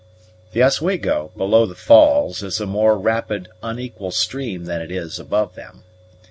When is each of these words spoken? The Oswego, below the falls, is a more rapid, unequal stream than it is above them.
The 0.53 0.63
Oswego, 0.63 1.31
below 1.37 1.67
the 1.67 1.75
falls, 1.75 2.41
is 2.41 2.59
a 2.59 2.65
more 2.65 2.97
rapid, 2.97 3.49
unequal 3.61 4.09
stream 4.09 4.65
than 4.65 4.81
it 4.81 4.89
is 4.89 5.19
above 5.19 5.53
them. 5.53 5.83